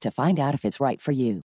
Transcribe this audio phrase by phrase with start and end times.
[0.00, 1.42] to find out if it's right for you.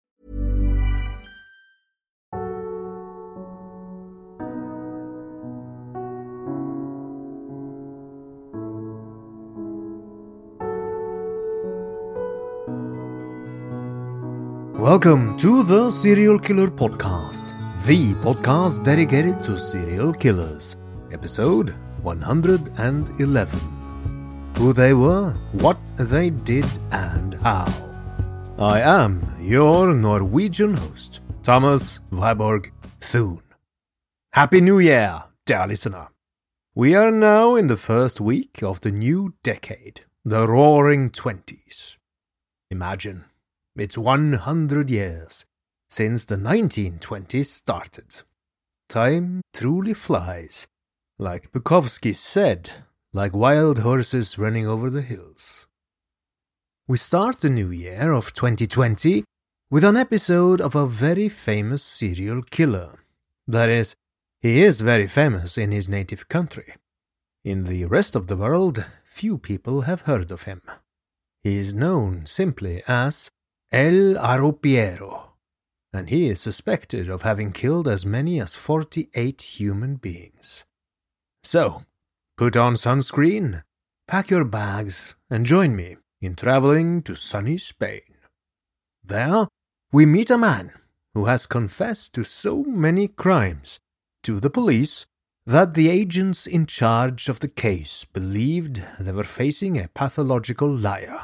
[14.81, 17.53] Welcome to the Serial Killer Podcast,
[17.85, 20.75] the podcast dedicated to serial killers.
[21.11, 23.59] Episode 111
[24.57, 27.90] Who they were, what they did, and how.
[28.61, 33.41] I am your Norwegian host, Thomas Viborg Thune.
[34.33, 36.09] Happy New Year, dear listener.
[36.75, 41.97] We are now in the first week of the new decade, the Roaring Twenties.
[42.69, 43.25] Imagine,
[43.75, 45.47] it's 100 years
[45.89, 48.21] since the 1920s started.
[48.87, 50.67] Time truly flies,
[51.17, 52.69] like Bukowski said,
[53.11, 55.65] like wild horses running over the hills.
[56.91, 59.23] We start the new year of 2020
[59.69, 62.99] with an episode of a very famous serial killer.
[63.47, 63.95] That is,
[64.41, 66.75] he is very famous in his native country.
[67.45, 70.63] In the rest of the world, few people have heard of him.
[71.41, 73.31] He is known simply as
[73.71, 75.29] El Arropiero,
[75.93, 80.65] and he is suspected of having killed as many as 48 human beings.
[81.41, 81.83] So,
[82.35, 83.63] put on sunscreen,
[84.09, 88.15] pack your bags, and join me in traveling to sunny Spain.
[89.03, 89.47] There,
[89.91, 90.71] we meet a man
[91.13, 93.79] who has confessed to so many crimes
[94.23, 95.05] to the police
[95.45, 101.23] that the agents in charge of the case believed they were facing a pathological liar.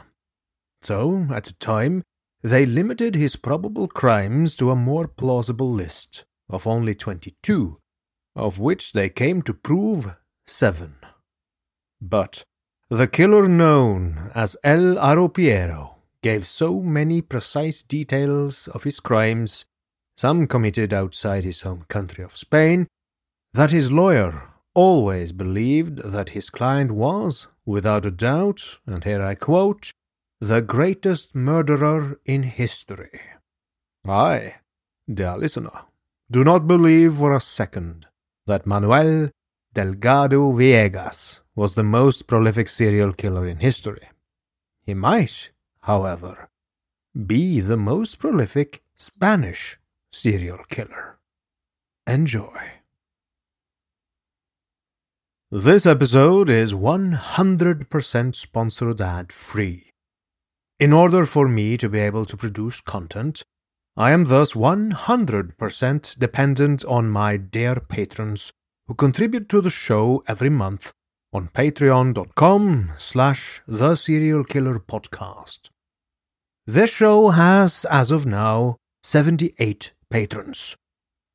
[0.81, 2.03] So, at the time,
[2.41, 7.77] they limited his probable crimes to a more plausible list of only 22,
[8.35, 10.15] of which they came to prove
[10.45, 10.95] seven.
[12.01, 12.43] But
[12.89, 19.65] the killer known as El Arropiero gave so many precise details of his crimes,
[20.15, 22.87] some committed outside his home country of Spain,
[23.53, 29.35] that his lawyer always believed that his client was, without a doubt, and here I
[29.35, 29.91] quote,
[30.39, 33.19] the greatest murderer in history.
[34.07, 34.55] I,
[35.11, 35.81] dear listener,
[36.31, 38.05] do not believe for a second
[38.45, 39.31] that Manuel
[39.73, 44.07] Delgado Villegas was the most prolific serial killer in history.
[44.85, 45.49] He might,
[45.81, 46.49] however,
[47.25, 49.79] be the most prolific Spanish
[50.11, 51.17] serial killer.
[52.05, 52.59] Enjoy.
[55.49, 59.93] This episode is 100% sponsored ad free.
[60.79, 63.41] In order for me to be able to produce content,
[63.95, 68.53] I am thus 100% dependent on my dear patrons
[68.87, 70.93] who contribute to the show every month
[71.33, 75.69] on patreon.com slash the serial killer podcast.
[76.65, 80.75] This show has, as of now, 78 patrons.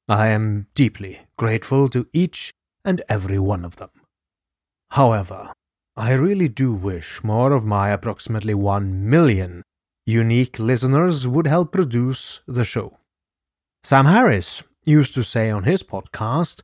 [0.09, 2.53] I am deeply grateful to each
[2.85, 3.91] and every one of them.
[4.91, 5.53] However,
[5.97, 9.63] I really do wish more of my approximately 1 million
[10.07, 12.99] unique listeners would help produce the show.
[13.85, 16.61] Sam Harris used to say on his podcast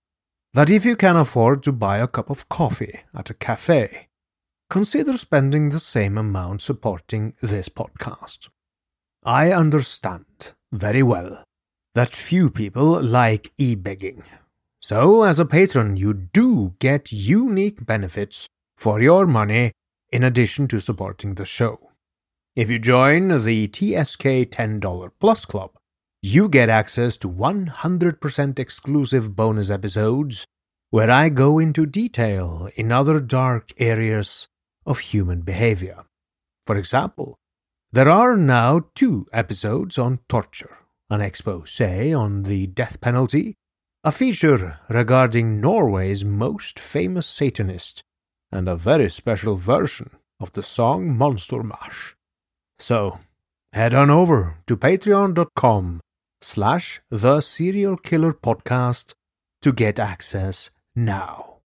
[0.55, 4.09] that if you can afford to buy a cup of coffee at a cafe,
[4.71, 8.49] consider spending the same amount supporting this podcast.
[9.25, 11.43] I understand very well
[11.95, 14.23] that few people like e begging.
[14.81, 19.73] So, as a patron, you do get unique benefits for your money
[20.13, 21.91] in addition to supporting the show.
[22.55, 25.78] If you join the TSK $10 Plus Club,
[26.23, 30.45] you get access to 100% exclusive bonus episodes
[30.91, 34.49] where I go into detail in other dark areas
[34.85, 36.05] of human behavior.
[36.67, 37.37] For example,
[37.93, 40.79] there are now two episodes on torture,
[41.09, 43.55] an expose on the death penalty,
[44.03, 48.03] a feature regarding Norway's most famous Satanist,
[48.51, 50.11] and a very special version
[50.41, 52.17] of the song Monster Mash.
[52.79, 53.21] So,
[53.73, 56.01] head on over to patreon.com
[56.41, 59.15] slash the serial killer podcast
[59.63, 61.59] to get access now.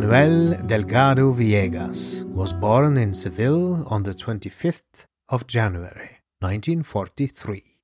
[0.00, 7.76] Manuel Delgado Villegas was born in Seville on the 25th of January 1943.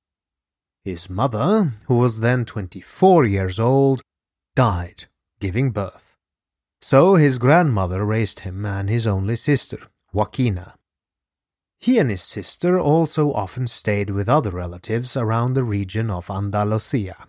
[0.83, 4.01] His mother, who was then 24 years old,
[4.55, 5.05] died
[5.39, 6.17] giving birth.
[6.81, 9.77] So his grandmother raised him and his only sister,
[10.11, 10.73] Joaquina.
[11.79, 17.27] He and his sister also often stayed with other relatives around the region of Andalusia.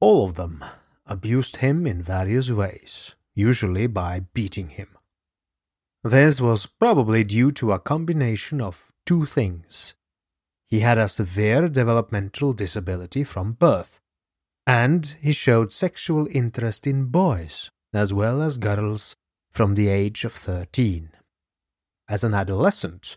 [0.00, 0.64] All of them
[1.04, 4.88] abused him in various ways, usually by beating him.
[6.02, 9.94] This was probably due to a combination of two things.
[10.68, 14.00] He had a severe developmental disability from birth,
[14.66, 19.14] and he showed sexual interest in boys as well as girls
[19.52, 21.10] from the age of 13.
[22.08, 23.16] As an adolescent,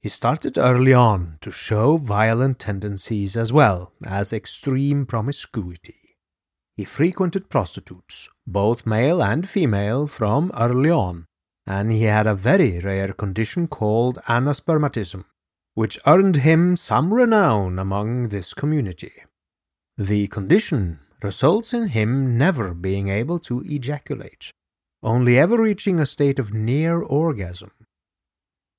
[0.00, 6.07] he started early on to show violent tendencies as well as extreme promiscuity.
[6.78, 11.26] He frequented prostitutes, both male and female, from early on,
[11.66, 15.24] and he had a very rare condition called anospermatism,
[15.74, 19.24] which earned him some renown among this community.
[19.96, 24.52] The condition results in him never being able to ejaculate,
[25.02, 27.72] only ever reaching a state of near orgasm.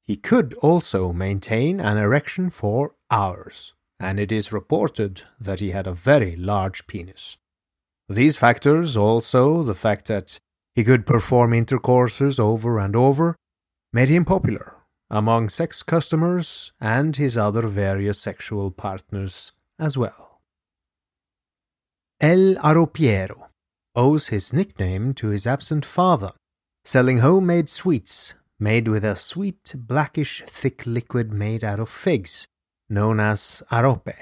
[0.05, 5.85] He could also maintain an erection for hours, and it is reported that he had
[5.85, 7.35] a very large penis.
[8.09, 10.39] These factors, also the fact that
[10.73, 13.35] he could perform intercourses over and over,
[13.93, 14.73] made him popular
[15.11, 20.41] among sex customers and his other various sexual partners as well.
[22.19, 23.49] El Arropiero
[23.95, 26.33] owes his nickname to his absent father,
[26.83, 32.47] selling homemade sweets made with a sweet, blackish, thick liquid made out of figs,
[32.89, 34.13] known as arope.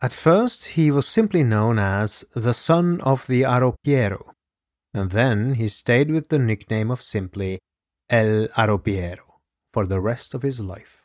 [0.00, 4.32] At first, he was simply known as the son of the Arropiero,
[4.94, 7.58] and then he stayed with the nickname of simply
[8.08, 9.40] El Arropiero
[9.72, 11.02] for the rest of his life.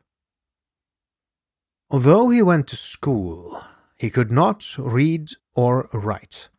[1.90, 3.62] Although he went to school,
[3.98, 6.50] he could not read or write.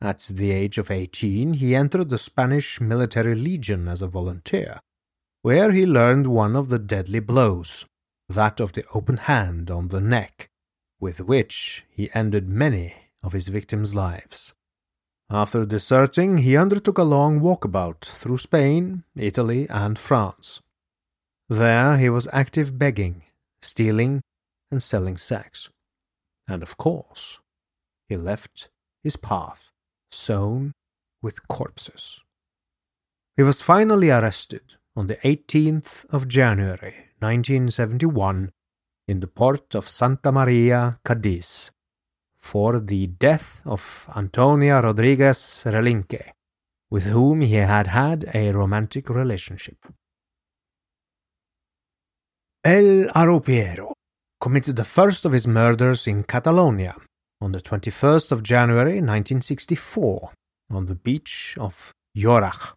[0.00, 4.80] At the age of 18, he entered the Spanish military legion as a volunteer,
[5.42, 7.86] where he learned one of the deadly blows,
[8.28, 10.48] that of the open hand on the neck,
[11.00, 14.54] with which he ended many of his victims' lives.
[15.28, 20.60] After deserting, he undertook a long walkabout through Spain, Italy, and France.
[21.48, 23.22] There he was active begging,
[23.60, 24.22] stealing,
[24.70, 25.68] and selling sex.
[26.48, 27.40] And of course,
[28.08, 28.68] he left
[29.02, 29.72] his path
[30.10, 30.72] sown
[31.22, 32.20] with corpses.
[33.36, 38.52] He was finally arrested on the 18th of January 1971
[39.08, 41.70] in the port of Santa Maria, Cadiz,
[42.38, 46.32] for the death of Antonia Rodriguez Relinque,
[46.90, 49.78] with whom he had had a romantic relationship.
[52.64, 53.92] El Arropiero
[54.40, 56.96] committed the first of his murders in Catalonia
[57.40, 60.32] on the 21st of January 1964
[60.70, 62.74] on the beach of Llorac.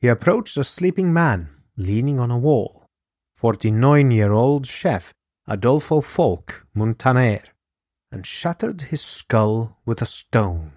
[0.00, 2.77] He approached a sleeping man leaning on a wall
[3.38, 5.14] 49 year old chef
[5.46, 7.44] Adolfo Folch Muntaner
[8.10, 10.72] and shattered his skull with a stone.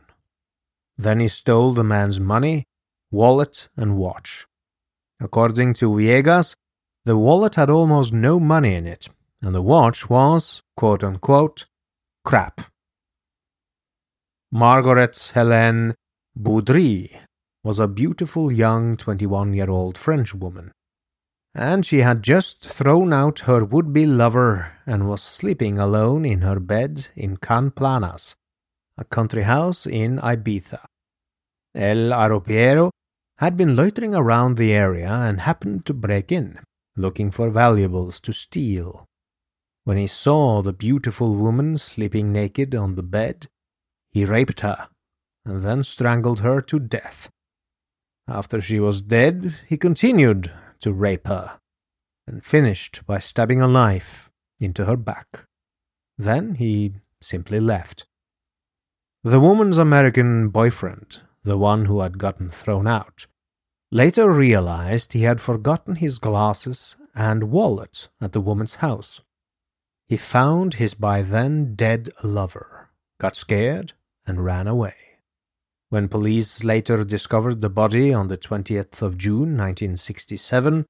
[0.96, 2.66] Then he stole the man's money,
[3.10, 4.46] wallet, and watch.
[5.20, 6.54] According to Viegas,
[7.04, 9.10] the wallet had almost no money in it,
[9.42, 11.66] and the watch was, quote unquote,
[12.24, 12.62] crap.
[14.52, 15.96] Margaret Helene
[16.36, 17.18] Baudry
[17.64, 20.72] was a beautiful young 21 year old French woman
[21.54, 26.42] and she had just thrown out her would be lover and was sleeping alone in
[26.42, 28.36] her bed in Can Planas,
[28.98, 30.86] a country house in Ibiza.
[31.76, 32.92] El Arropiero
[33.38, 36.60] had been loitering around the area and happened to break in,
[36.96, 39.06] looking for valuables to steal.
[39.84, 43.48] When he saw the beautiful woman sleeping naked on the bed,
[44.12, 44.90] he raped her
[45.46, 47.30] and then strangled her to death.
[48.28, 50.52] After she was dead, he continued
[50.82, 51.60] to rape her
[52.28, 55.46] and finished by stabbing a knife into her back.
[56.18, 58.06] Then he simply left.
[59.24, 63.28] The woman's American boyfriend, the one who had gotten thrown out,
[63.92, 69.22] later realized he had forgotten his glasses and wallet at the woman's house.
[70.08, 73.94] He found his by then dead lover, got scared,
[74.26, 75.11] and ran away.
[75.92, 80.86] When police later discovered the body on the 20th of June 1967,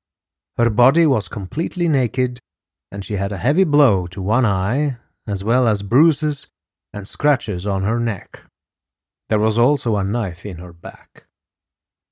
[0.60, 2.38] her body was completely naked
[2.92, 6.50] and she had a heavy blow to one eye, as well as bruises
[6.94, 8.42] and scratches on her neck.
[9.28, 11.26] There was also a knife in her back.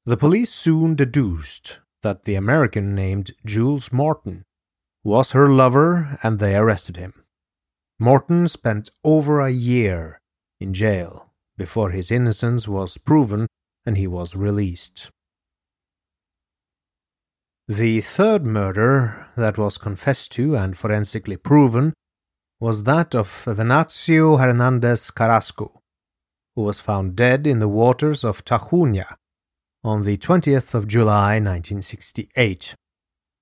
[0.08, 4.46] The police soon deduced that the American named Jules Morton
[5.04, 7.14] was her lover and they arrested him.
[8.00, 10.22] Morton spent over a year
[10.60, 11.29] in jail
[11.60, 13.46] before his innocence was proven
[13.86, 15.12] and he was released.
[17.68, 21.94] The third murder that was confessed to and forensically proven
[22.60, 25.80] was that of Venancio Hernandez Carrasco,
[26.56, 29.16] who was found dead in the waters of Tajuña
[29.84, 32.74] on the 20th of July 1968.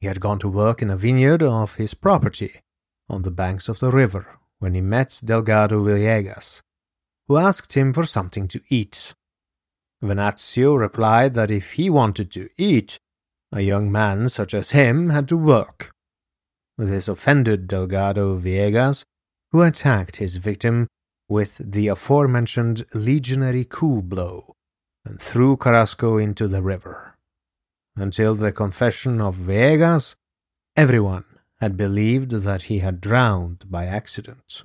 [0.02, 2.62] He had gone to work in a vineyard of his property
[3.10, 6.62] on the banks of the river when he met Delgado Villegas,
[7.28, 9.14] who asked him for something to eat.
[10.02, 13.00] Venancio replied that if he wanted to eat,
[13.52, 15.92] a young man such as him had to work.
[16.78, 19.04] This offended Delgado Viegas,
[19.52, 20.88] who attacked his victim
[21.28, 24.54] with the aforementioned legionary coup blow
[25.04, 27.16] and threw Carrasco into the river.
[27.96, 30.16] Until the confession of Viegas,
[30.76, 31.26] everyone
[31.60, 34.64] had believed that he had drowned by accident.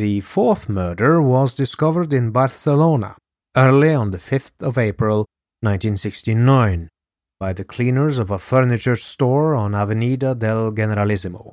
[0.00, 3.18] The fourth murder was discovered in Barcelona
[3.54, 5.26] early on the 5th of April
[5.60, 6.88] 1969
[7.38, 11.52] by the cleaners of a furniture store on Avenida del Generalissimo.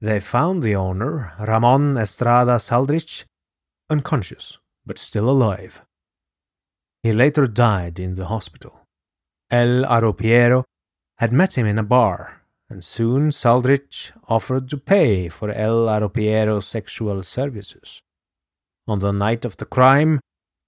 [0.00, 3.26] They found the owner, Ramon Estrada Saldrich,
[3.90, 5.82] unconscious but still alive.
[7.02, 8.86] He later died in the hospital.
[9.50, 10.64] El Arropiero
[11.18, 12.39] had met him in a bar,
[12.70, 18.00] and soon Saldrich offered to pay for El Arropiero's sexual services.
[18.86, 20.20] On the night of the crime,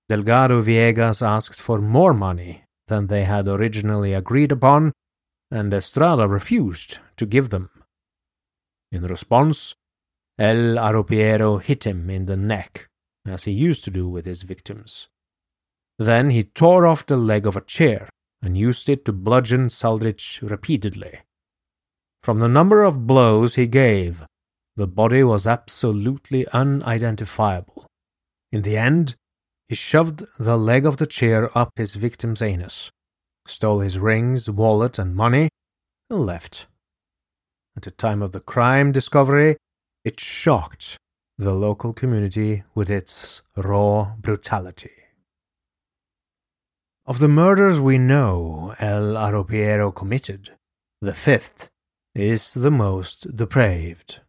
[0.09, 4.92] Delgado Viegas asked for more money than they had originally agreed upon,
[5.50, 7.71] and Estrada refused to give them.
[8.90, 9.75] In response,
[10.38, 12.88] El Arropiero hit him in the neck,
[13.25, 15.09] as he used to do with his victims.
[15.99, 18.09] Then he tore off the leg of a chair
[18.42, 21.21] and used it to bludgeon Saldrich repeatedly.
[22.23, 24.23] From the number of blows he gave,
[24.76, 27.87] the body was absolutely unidentifiable.
[28.52, 29.17] In the end,
[29.69, 32.91] he shoved the leg of the chair up his victim's anus,
[33.47, 35.49] stole his rings, wallet, and money,
[36.09, 36.67] and left.
[37.76, 39.57] At the time of the crime discovery,
[40.05, 40.99] it shocked
[41.38, 44.93] the local community with its raw brutality.
[47.05, 50.52] Of the murders we know El Arropiero committed,
[51.00, 51.69] the fifth
[52.14, 54.21] is the most depraved.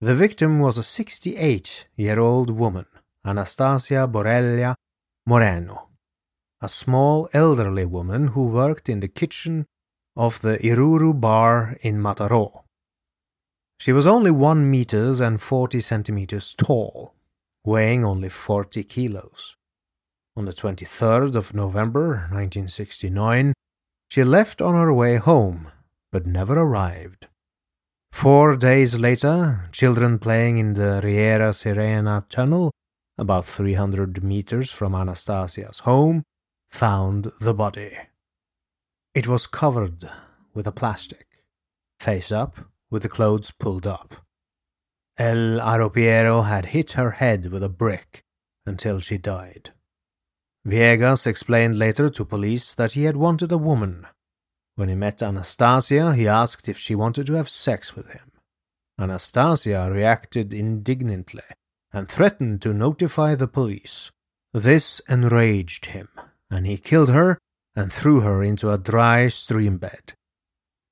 [0.00, 2.86] The victim was a 68 year old woman
[3.26, 4.74] Anastasia Borella
[5.26, 5.88] Moreno,
[6.62, 9.66] a small elderly woman who worked in the kitchen
[10.16, 12.62] of the Iruru bar in Mataró.
[13.78, 17.14] She was only one meters and forty centimeters tall,
[17.64, 19.56] weighing only forty kilos.
[20.36, 23.52] On the 23rd of November 1969,
[24.08, 25.68] she left on her way home,
[26.10, 27.28] but never arrived.
[28.12, 32.70] Four days later, children playing in the Riera Sirena tunnel
[33.18, 36.22] about 300 meters from Anastasia's home,
[36.70, 37.96] found the body.
[39.12, 40.08] It was covered
[40.54, 41.26] with a plastic,
[41.98, 42.56] face up,
[42.90, 44.14] with the clothes pulled up.
[45.18, 48.22] El Arropiero had hit her head with a brick
[48.64, 49.72] until she died.
[50.64, 54.06] Viegas explained later to police that he had wanted a woman.
[54.78, 58.30] When he met Anastasia, he asked if she wanted to have sex with him.
[58.96, 61.42] Anastasia reacted indignantly
[61.92, 64.12] and threatened to notify the police.
[64.52, 66.08] This enraged him,
[66.48, 67.38] and he killed her
[67.74, 70.12] and threw her into a dry stream bed.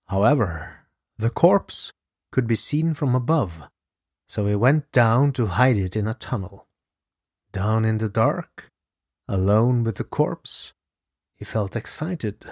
[0.08, 1.92] However, the corpse
[2.32, 3.68] could be seen from above,
[4.26, 6.66] so he went down to hide it in a tunnel.
[7.52, 8.68] Down in the dark,
[9.28, 10.72] alone with the corpse,
[11.36, 12.50] he felt excited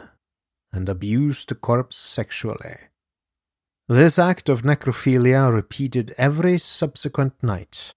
[0.74, 2.76] and abused the corpse sexually.
[3.88, 7.94] This act of necrophilia repeated every subsequent night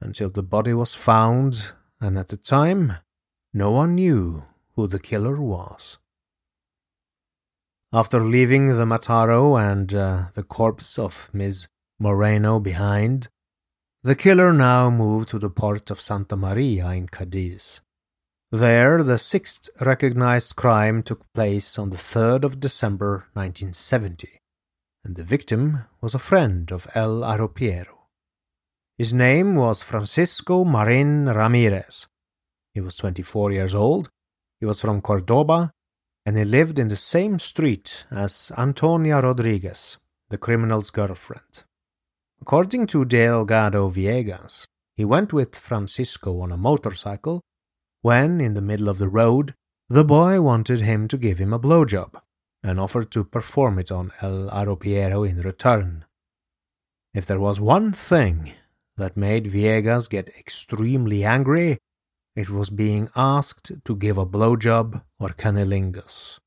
[0.00, 2.94] until the body was found, and at the time,
[3.52, 5.98] no one knew who the killer was.
[7.92, 13.28] After leaving the Mataro and uh, the corpse of Miss Moreno behind,
[14.02, 17.82] the killer now moved to the port of Santa Maria in Cadiz.
[18.52, 24.40] There, the sixth recognized crime took place on the 3rd of December 1970
[25.04, 28.08] and the victim was a friend of El Arropiero.
[28.98, 32.06] His name was Francisco Marin Ramirez.
[32.74, 34.10] He was 24 years old,
[34.60, 35.72] he was from Cordoba,
[36.26, 39.96] and he lived in the same street as Antonia Rodriguez,
[40.28, 41.64] the criminal's girlfriend.
[42.42, 44.64] According to Delgado Viegas,
[44.96, 47.40] he went with Francisco on a motorcycle
[48.02, 49.54] when, in the middle of the road,
[49.88, 52.20] the boy wanted him to give him a blowjob
[52.62, 56.04] and offered to perform it on El Arropiero in return.
[57.12, 58.52] If there was one thing
[58.96, 61.78] that made Viegas get extremely angry,
[62.36, 66.38] it was being asked to give a blowjob or cunnilingus.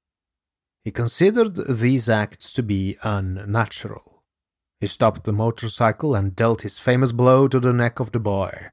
[0.84, 4.24] He considered these acts to be unnatural.
[4.80, 8.70] He stopped the motorcycle and dealt his famous blow to the neck of the boy.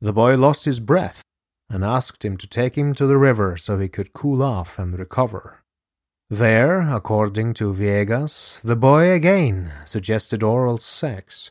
[0.00, 1.22] The boy lost his breath
[1.68, 4.98] and asked him to take him to the river so he could cool off and
[4.98, 5.62] recover.
[6.28, 11.50] There, according to Viegas, the boy again suggested oral sex,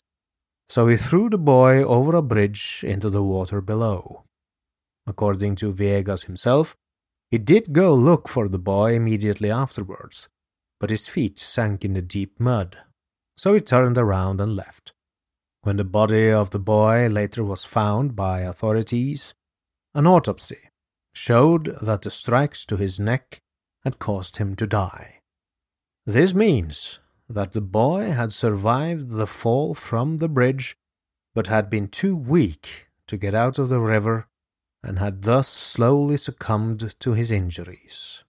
[0.68, 4.24] so he threw the boy over a bridge into the water below.
[5.08, 6.76] According to Viegas himself,
[7.32, 10.28] he did go look for the boy immediately afterwards,
[10.80, 12.78] but his feet sank in the deep mud,
[13.38, 14.94] so he turned around and left.
[15.62, 19.34] When the body of the boy later was found by authorities,
[19.96, 20.70] an autopsy
[21.14, 23.42] showed that the strikes to his neck
[23.86, 25.22] had caused him to die.
[26.06, 30.76] This means that the boy had survived the fall from the bridge,
[31.34, 34.28] but had been too weak to get out of the river
[34.84, 38.24] and had thus slowly succumbed to his injuries.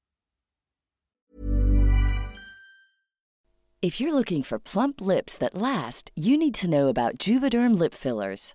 [3.83, 7.93] If you're looking for plump lips that last, you need to know about Juvederm lip
[7.93, 8.55] fillers.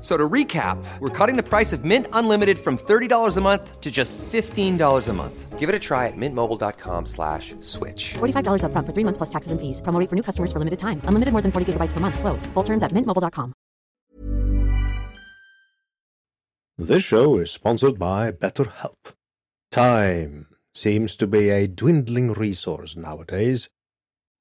[0.00, 3.90] So to recap, we're cutting the price of Mint Unlimited from $30 a month to
[3.90, 5.58] just $15 a month.
[5.58, 8.14] Give it a try at mintmobile.com slash switch.
[8.14, 9.82] $45 upfront for three months plus taxes and fees.
[9.82, 11.02] Promo rate for new customers for limited time.
[11.04, 12.18] Unlimited more than 40 gigabytes per month.
[12.18, 12.46] Slows.
[12.54, 13.52] Full terms at mintmobile.com.
[16.78, 19.12] This show is sponsored by BetterHelp.
[19.70, 23.68] Time seems to be a dwindling resource nowadays.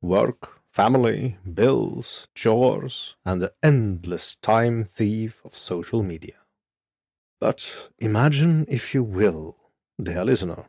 [0.02, 6.36] Work, family, bills, chores, and the endless time thief of social media.
[7.40, 9.56] But imagine, if you will,
[10.02, 10.66] dear listener,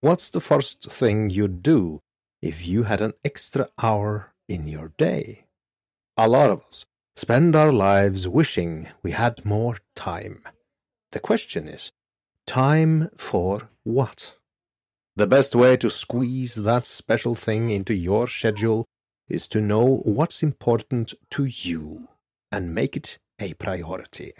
[0.00, 2.00] what's the first thing you'd do
[2.40, 5.46] if you had an extra hour in your day?
[6.16, 6.86] A lot of us
[7.16, 10.42] spend our lives wishing we had more time.
[11.10, 11.90] The question is,
[12.46, 14.34] time for what?
[15.16, 18.86] The best way to squeeze that special thing into your schedule
[19.28, 22.08] is to know what's important to you
[22.50, 24.32] and make it a priority.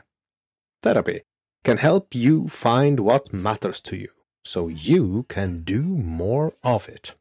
[0.82, 1.22] Therapy
[1.64, 4.10] can help you find what matters to you
[4.44, 7.14] so you can do more of it.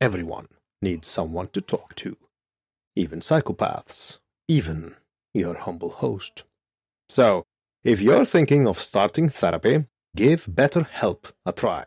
[0.00, 0.48] Everyone
[0.80, 2.16] needs someone to talk to,
[2.94, 4.96] even psychopaths, even
[5.32, 6.44] your humble host.
[7.08, 7.44] So,
[7.82, 11.84] if you're thinking of starting therapy, give BetterHelp a try.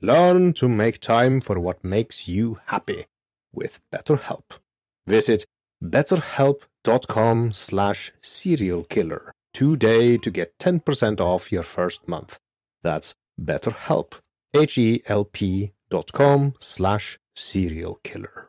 [0.00, 3.06] Learn to make time for what makes you happy
[3.52, 4.58] with BetterHelp.
[5.06, 5.46] Visit
[5.82, 12.38] betterhelp.com slash serialkiller today to get 10% off your first month.
[12.82, 14.14] That's betterhelp,
[14.54, 18.46] H-E-L-P dot com slash serialkiller.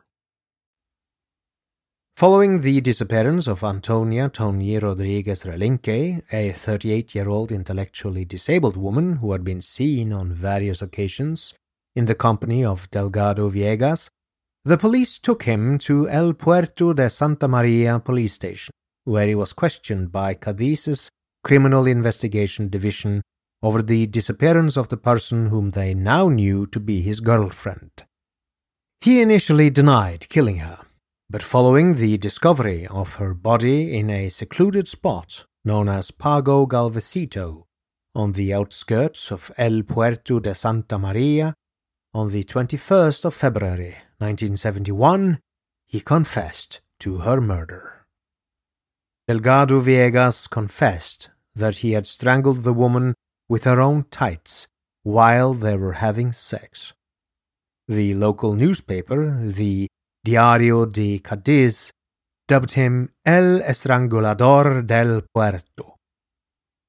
[2.16, 9.16] Following the disappearance of Antonia Tony Rodriguez Relinque, a 38 year old intellectually disabled woman
[9.16, 11.54] who had been seen on various occasions
[11.94, 14.10] in the company of Delgado Viegas,
[14.64, 18.72] the police took him to El Puerto de Santa Maria police station,
[19.04, 21.08] where he was questioned by Cadiz's
[21.44, 23.22] Criminal Investigation Division
[23.62, 28.04] over the disappearance of the person whom they now knew to be his girlfriend.
[29.00, 30.80] He initially denied killing her
[31.30, 37.64] but following the discovery of her body in a secluded spot known as Pago Galvesito
[38.14, 41.52] on the outskirts of El Puerto de Santa Maria
[42.14, 45.40] on the 21st of February 1971,
[45.86, 48.06] he confessed to her murder.
[49.26, 53.14] Delgado Viegas confessed that he had strangled the woman
[53.48, 54.68] with her own tights
[55.02, 56.92] while they were having sex.
[57.86, 59.88] The local newspaper, the
[60.24, 61.90] Diario de Cadiz
[62.46, 65.96] dubbed him El Estrangulador del Puerto,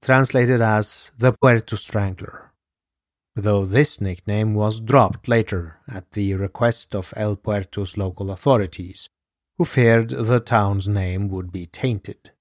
[0.02, 2.49] translated as the Puerto Strangler,
[3.40, 9.10] though this nickname was dropped later at the request of El Puerto's local authorities,
[9.58, 12.32] who feared the town's name would be tainted.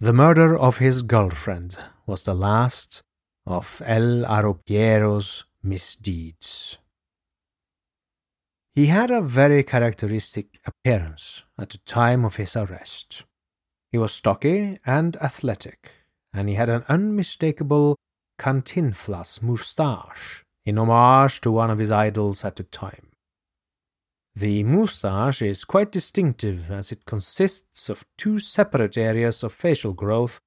[0.00, 1.76] The murder of his girlfriend
[2.06, 3.02] was the last
[3.46, 6.78] of El Arropiero's misdeeds.
[8.74, 13.24] He had a very characteristic appearance at the time of his arrest.
[13.90, 15.90] He was stocky and athletic,
[16.32, 17.96] and he had an unmistakable
[18.38, 23.08] cantinflas moustache in homage to one of his idols at the time.
[24.36, 30.38] The moustache is quite distinctive as it consists of two separate areas of facial growth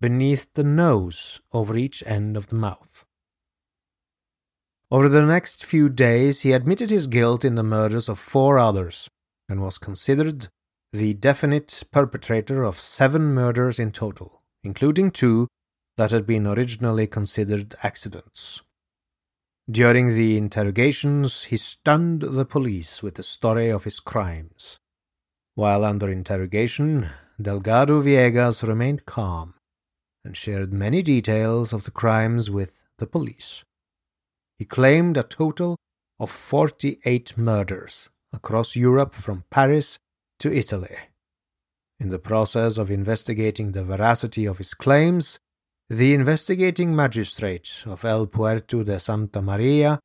[0.00, 3.04] beneath the nose over each end of the mouth.
[4.90, 9.08] Over the next few days, he admitted his guilt in the murders of four others
[9.48, 10.48] and was considered
[10.92, 15.48] the definite perpetrator of seven murders in total, including two
[15.96, 18.62] that had been originally considered accidents.
[19.70, 24.78] During the interrogations, he stunned the police with the story of his crimes.
[25.54, 29.54] While under interrogation, Delgado Viegas remained calm
[30.24, 33.64] and shared many details of the crimes with the police.
[34.58, 35.76] He claimed a total
[36.18, 39.98] of 48 murders across Europe from Paris
[40.38, 40.96] to Italy.
[41.98, 45.38] In the process of investigating the veracity of his claims,
[45.88, 49.98] the investigating magistrate of El Puerto de Santa Maria,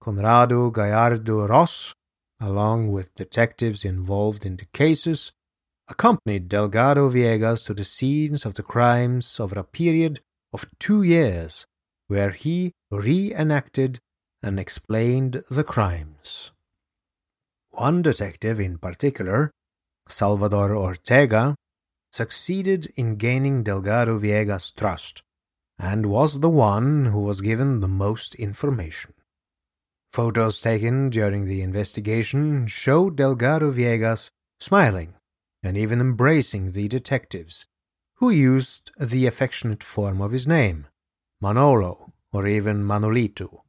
[0.00, 1.94] Conrado Gallardo Ross,
[2.40, 5.32] along with detectives involved in the cases,
[5.88, 10.20] accompanied Delgado Viegas to the scenes of the crimes over a period
[10.52, 11.66] of two years
[12.08, 13.98] where he reenacted
[14.42, 16.52] and explained the crimes.
[17.70, 19.50] One detective in particular,
[20.08, 21.54] Salvador Ortega,
[22.12, 25.22] succeeded in gaining Delgado Viegas' trust
[25.78, 29.14] and was the one who was given the most information.
[30.12, 35.14] Photos taken during the investigation show Delgado Viegas smiling
[35.62, 37.66] and even embracing the detectives,
[38.16, 40.86] who used the affectionate form of his name,
[41.40, 43.62] Manolo, or even Manolito.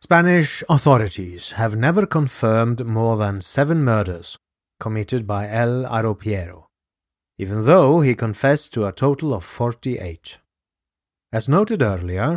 [0.00, 4.38] Spanish authorities have never confirmed more than seven murders
[4.84, 6.66] committed by El Arropiero,
[7.38, 10.36] even though he confessed to a total of 48.
[11.32, 12.36] As noted earlier,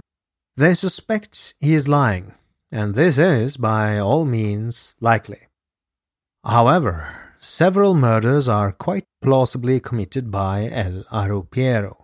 [0.55, 2.35] they suspect he is lying,
[2.71, 5.41] and this is by all means likely.
[6.45, 6.93] However,
[7.39, 11.95] several murders are quite plausibly committed by El Arropiero.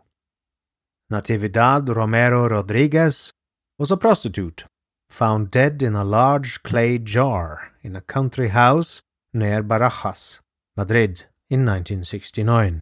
[1.10, 3.32] Natividad Romero Rodriguez
[3.80, 4.66] was a prostitute
[5.10, 9.02] found dead in a large clay jar in a country house
[9.34, 10.40] near Barajas,
[10.78, 12.80] Madrid, in 1969.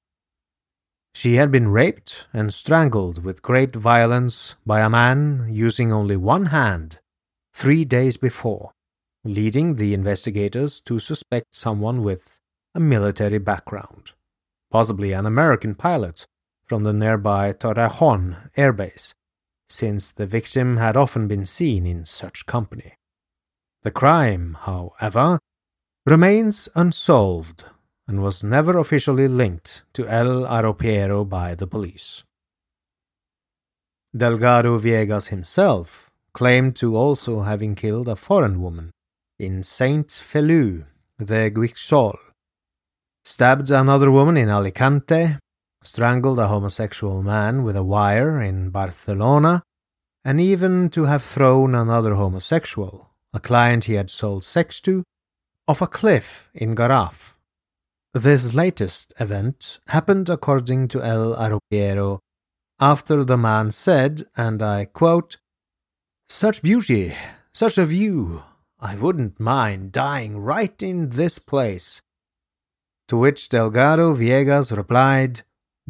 [1.13, 6.47] She had been raped and strangled with great violence by a man using only one
[6.47, 6.99] hand
[7.53, 8.71] three days before,
[9.23, 12.39] leading the investigators to suspect someone with
[12.73, 14.13] a military background,
[14.71, 16.25] possibly an American pilot
[16.65, 19.13] from the nearby Torrejon airbase,
[19.67, 22.93] since the victim had often been seen in such company.
[23.83, 25.39] The crime, however,
[26.11, 27.63] remains unsolved
[28.05, 32.25] and was never officially linked to El Arropiero by the police.
[34.13, 38.91] Delgado Viegas himself claimed to also having killed a foreign woman
[39.39, 40.83] in Saint Feliu
[41.17, 42.17] de Guixol,
[43.23, 45.37] stabbed another woman in Alicante,
[45.81, 49.63] strangled a homosexual man with a wire in Barcelona,
[50.25, 55.05] and even to have thrown another homosexual, a client he had sold sex to,
[55.67, 57.33] off a cliff in Garraf.
[58.13, 62.19] This latest event happened according to El Arropiero
[62.79, 65.37] after the man said, and I quote,
[66.27, 67.15] Such beauty,
[67.53, 68.43] such a view,
[68.79, 72.01] I wouldn't mind dying right in this place.
[73.07, 75.41] To which Delgado Viegas replied,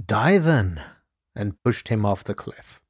[0.05, 0.81] Die then,
[1.33, 2.80] and pushed him off the cliff.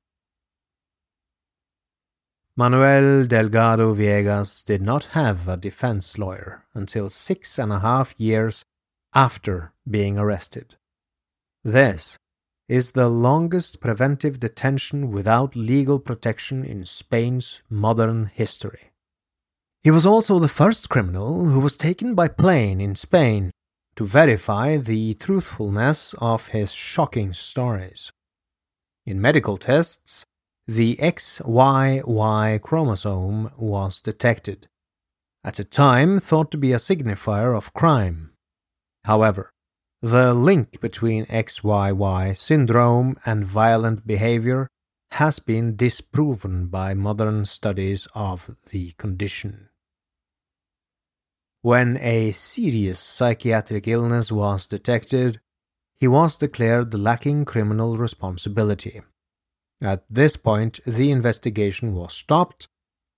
[2.57, 8.65] Manuel Delgado Viegas did not have a defense lawyer until six and a half years
[9.15, 10.75] after being arrested.
[11.63, 12.17] This
[12.67, 18.91] is the longest preventive detention without legal protection in Spain's modern history.
[19.83, 23.51] He was also the first criminal who was taken by plane in Spain
[23.95, 28.11] to verify the truthfulness of his shocking stories.
[29.05, 30.25] In medical tests,
[30.67, 34.67] the XYY chromosome was detected,
[35.43, 38.31] at a time thought to be a signifier of crime.
[39.05, 39.51] However,
[40.01, 44.67] the link between XYY syndrome and violent behavior
[45.11, 49.69] has been disproven by modern studies of the condition.
[51.61, 55.41] When a serious psychiatric illness was detected,
[55.99, 59.01] he was declared lacking criminal responsibility.
[59.81, 62.67] At this point, the investigation was stopped,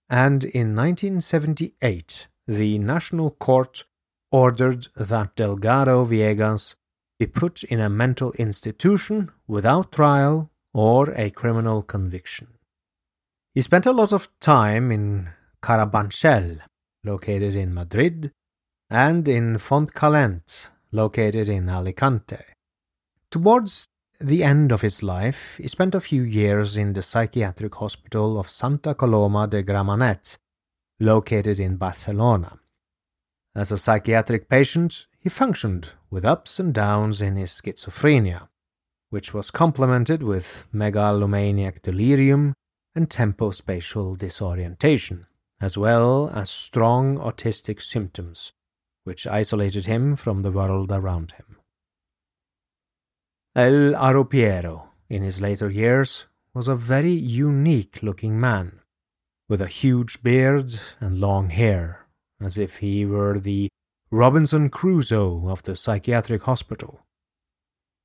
[0.10, 3.84] and in 1978, the National Court
[4.32, 6.76] ordered that Delgado Viegas
[7.20, 12.48] be put in a mental institution without trial or a criminal conviction.
[13.54, 15.30] He spent a lot of time in
[15.62, 16.60] Carabanchel,
[17.04, 18.32] located in Madrid,
[18.90, 22.44] and in Fontcalent, located in Alicante.
[23.30, 23.88] Towards
[24.20, 28.50] the end of his life, he spent a few years in the psychiatric hospital of
[28.50, 30.38] Santa Coloma de Gramenet,
[31.00, 32.60] located in Barcelona.
[33.56, 38.50] As a psychiatric patient, he functioned with ups and downs in his schizophrenia,
[39.10, 42.54] which was complemented with megalomaniac delirium
[42.96, 45.28] and tempospatial disorientation,
[45.62, 48.52] as well as strong autistic symptoms,
[49.04, 51.58] which isolated him from the world around him.
[53.56, 58.80] El Arropiero, in his later years, was a very unique looking man,
[59.48, 62.04] with a huge beard and long hair
[62.42, 63.70] as if he were the
[64.12, 67.02] Robinson Crusoe of the psychiatric hospital.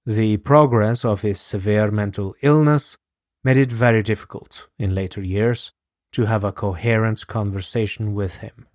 [0.07, 2.99] The progress of his severe mental illness
[3.45, 5.73] made it very difficult, in later years,
[6.13, 8.67] to have a coherent conversation with him.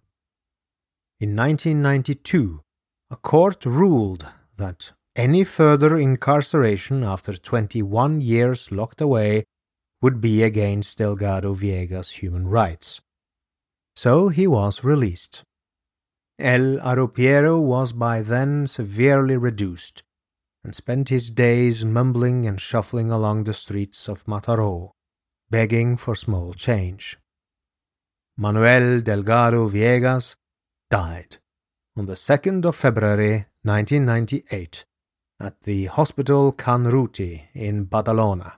[1.20, 2.62] In 1992,
[3.10, 9.46] a court ruled that any further incarceration after 21 years locked away
[10.02, 13.02] would be against Delgado Viegas' human rights.
[13.96, 15.44] So he was released.
[16.40, 20.02] El Arropiero was by then severely reduced,
[20.64, 24.92] and spent his days mumbling and shuffling along the streets of Mataró,
[25.50, 27.20] begging for small change.
[28.36, 30.36] Manuel Delgado Viegas
[30.90, 31.38] died
[31.96, 34.86] on the 2nd of February 1998
[35.40, 38.54] at the Hospital Can Ruti in Badalona.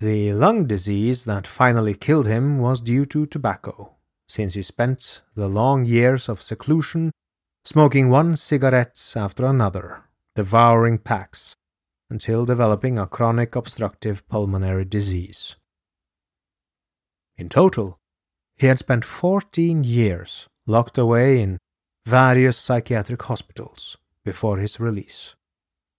[0.00, 3.96] The lung disease that finally killed him was due to tobacco
[4.28, 7.10] since he spent the long years of seclusion
[7.64, 10.04] smoking one cigarette after another,
[10.36, 11.56] devouring packs,
[12.10, 15.56] until developing a chronic obstructive pulmonary disease.
[17.36, 17.98] In total,
[18.56, 21.58] he had spent 14 years locked away in
[22.06, 25.34] various psychiatric hospitals before his release.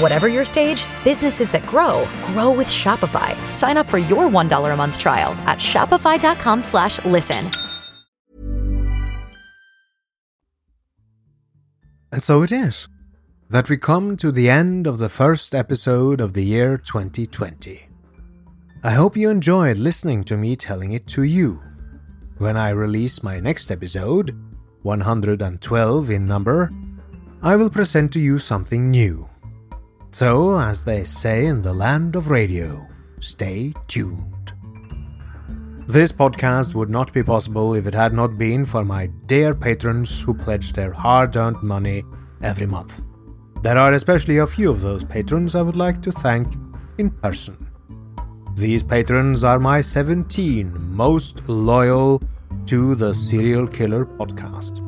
[0.00, 3.34] Whatever your stage, businesses that grow grow with Shopify.
[3.52, 7.50] Sign up for your $1 a month trial at shopify.com slash listen.
[12.12, 12.88] And so it is
[13.50, 17.88] that we come to the end of the first episode of the year 2020.
[18.84, 21.60] I hope you enjoyed listening to me telling it to you.
[22.38, 24.38] When I release my next episode,
[24.82, 26.70] 112 in number,
[27.42, 29.27] I will present to you something new.
[30.10, 32.86] So, as they say in the land of radio,
[33.20, 34.52] stay tuned.
[35.86, 40.20] This podcast would not be possible if it had not been for my dear patrons
[40.20, 42.04] who pledge their hard earned money
[42.42, 43.00] every month.
[43.62, 46.54] There are especially a few of those patrons I would like to thank
[46.98, 47.66] in person.
[48.54, 52.22] These patrons are my 17 most loyal
[52.66, 54.87] to the Serial Killer podcast.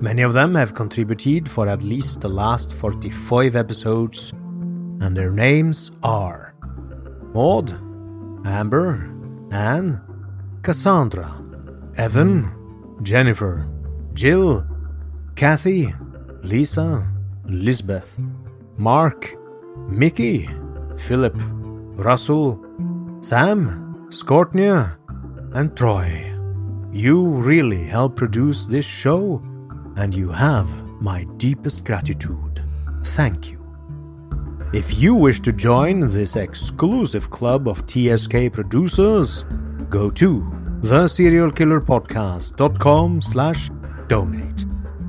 [0.00, 5.90] Many of them have contributed for at least the last 45 episodes, and their names
[6.02, 6.54] are
[7.34, 7.72] Maud,
[8.46, 9.12] Amber,
[9.52, 10.00] Anne,
[10.62, 11.44] Cassandra,
[11.96, 12.50] Evan,
[13.02, 13.68] Jennifer,
[14.14, 14.66] Jill,
[15.36, 15.92] Kathy,
[16.42, 17.06] Lisa,
[17.44, 18.16] Lisbeth,
[18.78, 19.36] Mark,
[19.86, 20.48] Mickey,
[20.96, 22.58] Philip, Russell,
[23.20, 24.96] Sam, Scortnia,
[25.52, 26.32] and Troy.
[26.90, 29.42] You really help produce this show,
[30.00, 30.68] and you have
[31.00, 32.62] my deepest gratitude.
[33.04, 33.58] Thank you.
[34.72, 39.44] If you wish to join this exclusive club of TSK producers,
[39.88, 40.42] go to
[40.80, 43.70] theserialkillerpodcast.com slash
[44.06, 44.64] donate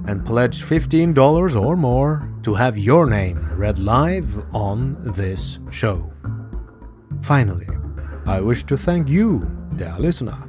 [0.08, 6.12] and pledge $15 or more to have your name read live on this show.
[7.22, 7.68] Finally,
[8.26, 10.44] I wish to thank you, dear listener,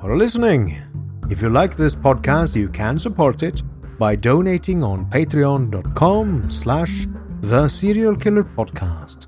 [0.00, 0.80] for listening.
[1.28, 3.62] If you like this podcast, you can support it
[3.98, 7.06] by donating on patreon.com slash
[7.40, 9.26] the Serial Killer Podcast,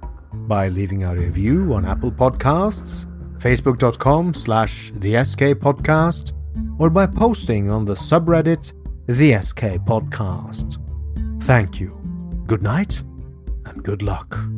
[0.48, 3.06] by leaving a review on Apple Podcasts,
[3.38, 6.32] facebook.com slash the SK Podcast,
[6.78, 8.72] or by posting on the subreddit
[9.06, 10.82] the SK Podcast.
[11.42, 11.96] Thank you.
[12.46, 13.02] Good night
[13.66, 14.55] and good luck.